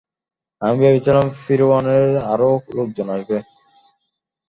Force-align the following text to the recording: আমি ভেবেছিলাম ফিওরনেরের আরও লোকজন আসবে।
আমি 0.61 0.75
ভেবেছিলাম 0.81 1.25
ফিওরনেরের 1.41 2.15
আরও 2.33 2.49
লোকজন 2.77 3.07
আসবে। 3.15 3.37